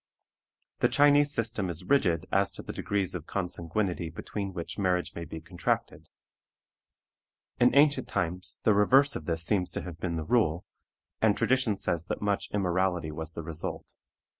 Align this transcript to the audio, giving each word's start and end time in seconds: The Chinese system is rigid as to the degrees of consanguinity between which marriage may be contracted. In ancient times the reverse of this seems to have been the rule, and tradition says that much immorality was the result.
The 0.79 0.89
Chinese 0.89 1.31
system 1.31 1.69
is 1.69 1.85
rigid 1.85 2.25
as 2.31 2.51
to 2.53 2.63
the 2.63 2.73
degrees 2.73 3.13
of 3.13 3.27
consanguinity 3.27 4.09
between 4.09 4.51
which 4.51 4.79
marriage 4.79 5.13
may 5.13 5.25
be 5.25 5.39
contracted. 5.39 6.09
In 7.59 7.75
ancient 7.75 8.07
times 8.07 8.59
the 8.63 8.73
reverse 8.73 9.15
of 9.15 9.25
this 9.25 9.45
seems 9.45 9.69
to 9.69 9.83
have 9.83 9.99
been 9.99 10.15
the 10.15 10.23
rule, 10.25 10.65
and 11.21 11.37
tradition 11.37 11.77
says 11.77 12.05
that 12.05 12.19
much 12.19 12.49
immorality 12.51 13.11
was 13.11 13.33
the 13.33 13.43
result. 13.43 13.93